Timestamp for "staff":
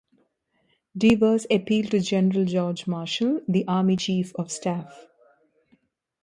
4.51-5.05